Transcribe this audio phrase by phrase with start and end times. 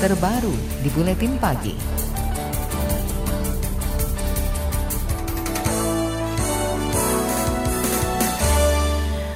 [0.00, 1.76] terbaru di Buletin Pagi.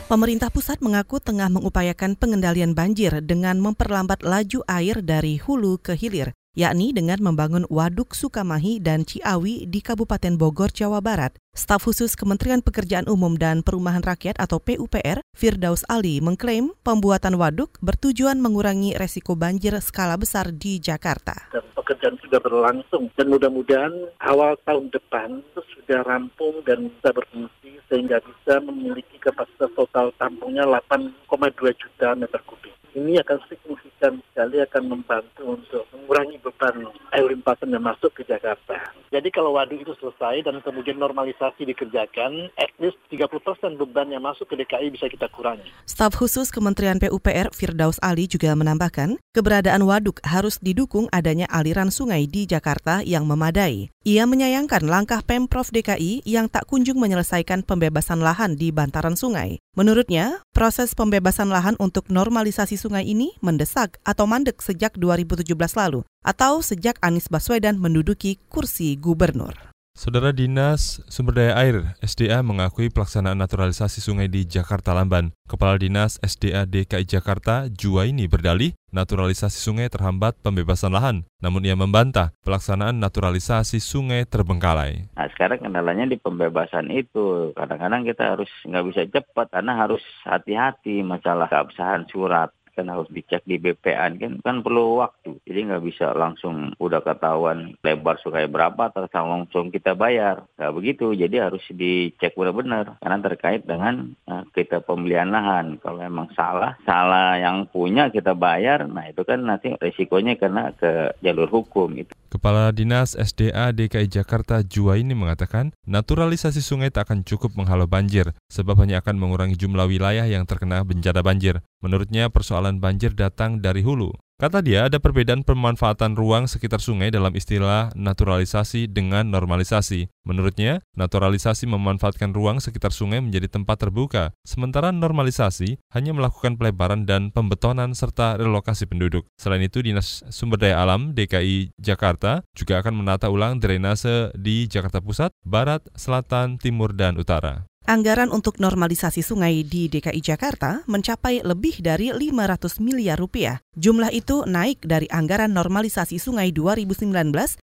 [0.08, 6.32] Pemerintah pusat mengaku tengah mengupayakan pengendalian banjir dengan memperlambat laju air dari hulu ke hilir
[6.54, 11.34] yakni dengan membangun Waduk Sukamahi dan Ciawi di Kabupaten Bogor, Jawa Barat.
[11.54, 17.78] Staf khusus Kementerian Pekerjaan Umum dan Perumahan Rakyat atau PUPR, Firdaus Ali, mengklaim pembuatan waduk
[17.78, 21.50] bertujuan mengurangi resiko banjir skala besar di Jakarta.
[21.54, 25.42] Dan pekerjaan sudah berlangsung dan mudah-mudahan awal tahun depan
[25.84, 31.28] sudah rampung dan bisa berfungsi sehingga bisa memiliki kapasitas total tampungnya 8,2
[31.76, 32.72] juta meter kubik.
[32.96, 36.23] Ini akan signifikan sekali akan membantu untuk mengurangi
[36.64, 38.96] beban air limpasan yang masuk ke Jakarta.
[39.12, 44.24] Jadi kalau waduk itu selesai dan kemudian normalisasi dikerjakan, at least 30 persen beban yang
[44.24, 45.68] masuk ke DKI bisa kita kurangi.
[45.84, 52.24] Staf khusus Kementerian PUPR Firdaus Ali juga menambahkan, keberadaan waduk harus didukung adanya aliran sungai
[52.26, 53.93] di Jakarta yang memadai.
[54.04, 59.56] Ia menyayangkan langkah Pemprov DKI yang tak kunjung menyelesaikan pembebasan lahan di bantaran sungai.
[59.80, 66.60] Menurutnya, proses pembebasan lahan untuk normalisasi sungai ini mendesak atau mandek sejak 2017 lalu atau
[66.60, 69.73] sejak Anies Baswedan menduduki kursi gubernur.
[69.94, 75.30] Saudara Dinas Sumber Daya Air SDA mengakui pelaksanaan naturalisasi sungai di Jakarta Lamban.
[75.46, 81.22] Kepala Dinas SDA DKI Jakarta Juwaini berdalih naturalisasi sungai terhambat pembebasan lahan.
[81.38, 85.14] Namun ia membantah pelaksanaan naturalisasi sungai terbengkalai.
[85.14, 87.54] Nah sekarang kendalanya di pembebasan itu.
[87.54, 93.46] Kadang-kadang kita harus nggak bisa cepat karena harus hati-hati masalah keabsahan surat kan harus dicek
[93.46, 95.38] di BPA kan kan perlu waktu.
[95.46, 100.44] Jadi nggak bisa langsung udah ketahuan lebar sungai berapa terus langsung kita bayar.
[100.58, 102.98] Nggak begitu jadi harus dicek benar-benar.
[103.00, 105.78] Karena terkait dengan uh, kita pembelian lahan.
[105.80, 111.16] Kalau memang salah salah yang punya kita bayar nah itu kan nanti resikonya kena ke
[111.24, 117.22] jalur hukum itu Kepala Dinas SDA DKI Jakarta Jua ini mengatakan, naturalisasi sungai tak akan
[117.22, 121.62] cukup menghalau banjir, sebab hanya akan mengurangi jumlah wilayah yang terkena bencana banjir.
[121.78, 124.10] Menurutnya, persoalan banjir datang dari hulu.
[124.34, 130.10] Kata dia, ada perbedaan pemanfaatan ruang sekitar sungai dalam istilah naturalisasi dengan normalisasi.
[130.26, 137.30] Menurutnya, naturalisasi memanfaatkan ruang sekitar sungai menjadi tempat terbuka, sementara normalisasi hanya melakukan pelebaran dan
[137.30, 139.22] pembetonan serta relokasi penduduk.
[139.38, 144.98] Selain itu, Dinas Sumber Daya Alam DKI Jakarta juga akan menata ulang drainase di Jakarta
[144.98, 147.70] Pusat, Barat, Selatan, Timur, dan Utara.
[147.84, 153.60] Anggaran untuk normalisasi sungai di DKI Jakarta mencapai lebih dari 500 miliar rupiah.
[153.76, 157.12] Jumlah itu naik dari anggaran normalisasi sungai 2019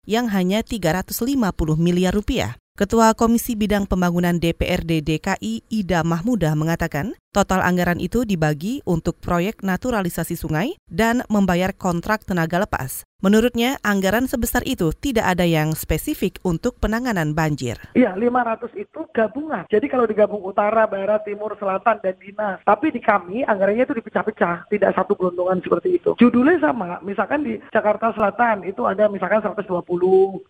[0.07, 1.19] yang hanya 350
[1.75, 2.55] miliar rupiah.
[2.79, 9.59] Ketua Komisi Bidang Pembangunan DPRD DKI Ida Mahmudah mengatakan, Total anggaran itu dibagi untuk proyek
[9.59, 13.03] naturalisasi sungai dan membayar kontrak tenaga lepas.
[13.25, 17.73] Menurutnya, anggaran sebesar itu tidak ada yang spesifik untuk penanganan banjir.
[17.97, 19.65] Iya, 500 itu gabungan.
[19.65, 22.61] Jadi kalau digabung utara, barat, timur, selatan, dan dinas.
[22.61, 26.13] Tapi di kami anggarannya itu dipecah-pecah, tidak satu gelondongan seperti itu.
[26.21, 29.73] Judulnya sama, misalkan di Jakarta Selatan itu ada misalkan 120,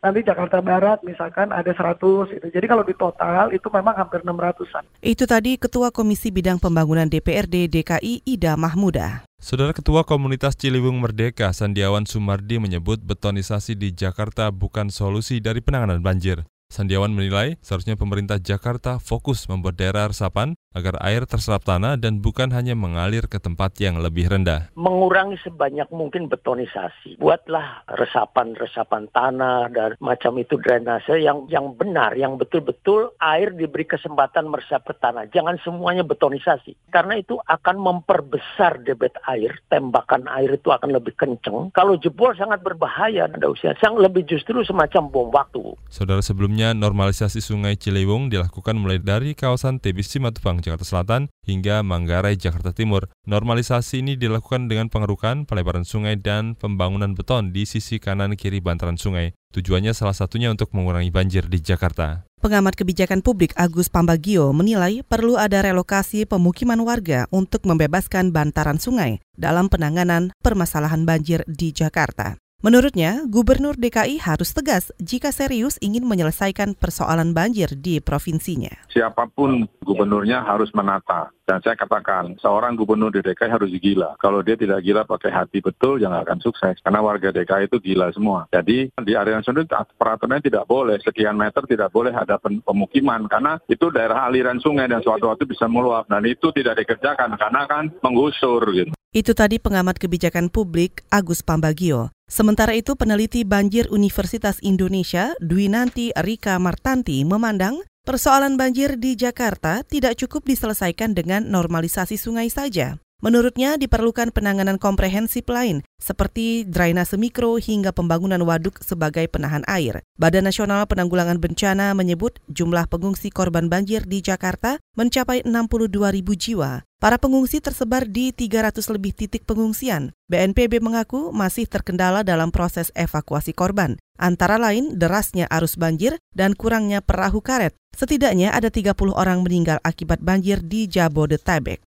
[0.04, 2.28] nanti Jakarta Barat misalkan ada 100.
[2.36, 2.52] Itu.
[2.52, 4.84] Jadi kalau di total itu memang hampir 600-an.
[5.00, 9.24] Itu tadi Ketua Komisi Bidang Pembangunan Pembangunan DPRD DKI Ida Mahmuda.
[9.40, 16.04] Saudara Ketua Komunitas Ciliwung Merdeka Sandiawan Sumardi menyebut betonisasi di Jakarta bukan solusi dari penanganan
[16.04, 16.44] banjir.
[16.68, 22.52] Sandiawan menilai seharusnya pemerintah Jakarta fokus membuat daerah resapan agar air terserap tanah dan bukan
[22.52, 24.68] hanya mengalir ke tempat yang lebih rendah.
[24.76, 27.16] Mengurangi sebanyak mungkin betonisasi.
[27.16, 34.52] Buatlah resapan-resapan tanah dan macam itu drainase yang yang benar, yang betul-betul air diberi kesempatan
[34.52, 35.32] meresap ke tanah.
[35.32, 36.76] Jangan semuanya betonisasi.
[36.92, 41.72] Karena itu akan memperbesar debit air, tembakan air itu akan lebih kencang.
[41.72, 43.72] Kalau jebol sangat berbahaya, ada usia.
[43.80, 45.64] Sang lebih justru semacam bom waktu.
[45.88, 52.34] Saudara sebelumnya normalisasi sungai Ciliwung dilakukan mulai dari kawasan TBC Matupang Jakarta Selatan hingga Manggarai,
[52.34, 53.14] Jakarta Timur.
[53.30, 58.98] Normalisasi ini dilakukan dengan pengerukan, pelebaran sungai, dan pembangunan beton di sisi kanan kiri bantaran
[58.98, 59.38] sungai.
[59.54, 62.26] Tujuannya salah satunya untuk mengurangi banjir di Jakarta.
[62.42, 69.24] Pengamat kebijakan publik Agus Pambagio menilai perlu ada relokasi pemukiman warga untuk membebaskan bantaran sungai
[69.34, 72.38] dalam penanganan permasalahan banjir di Jakarta.
[72.66, 78.74] Menurutnya, Gubernur DKI harus tegas jika serius ingin menyelesaikan persoalan banjir di provinsinya.
[78.90, 81.30] Siapa pun gubernurnya harus menata.
[81.46, 84.18] Dan saya katakan, seorang gubernur di DKI harus gila.
[84.18, 86.82] Kalau dia tidak gila pakai hati betul, jangan akan sukses.
[86.82, 88.50] Karena warga DKI itu gila semua.
[88.50, 90.98] Jadi di area nasional peraturannya tidak boleh.
[91.06, 93.30] Sekian meter tidak boleh ada pemukiman.
[93.30, 96.10] Karena itu daerah aliran sungai dan suatu waktu bisa meluap.
[96.10, 98.90] Dan itu tidak dikerjakan karena kan menggusur gitu.
[99.16, 102.12] Itu tadi pengamat kebijakan publik Agus Pambagio.
[102.28, 110.20] Sementara itu peneliti banjir Universitas Indonesia Dwinanti Rika Martanti memandang persoalan banjir di Jakarta tidak
[110.20, 113.00] cukup diselesaikan dengan normalisasi sungai saja.
[113.26, 120.06] Menurutnya diperlukan penanganan komprehensif lain seperti drainase mikro hingga pembangunan waduk sebagai penahan air.
[120.22, 126.86] Badan Nasional Penanggulangan Bencana menyebut jumlah pengungsi korban banjir di Jakarta mencapai 62 ribu jiwa.
[127.02, 130.14] Para pengungsi tersebar di 300 lebih titik pengungsian.
[130.30, 137.02] BNPB mengaku masih terkendala dalam proses evakuasi korban, antara lain derasnya arus banjir dan kurangnya
[137.02, 137.74] perahu karet.
[137.98, 141.82] Setidaknya ada 30 orang meninggal akibat banjir di Jabodetabek.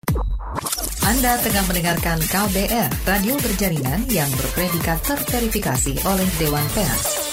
[1.09, 7.28] Anda tengah mendengarkan KBR, radio berjaringan yang berpredikat terverifikasi oleh Dewan Pers.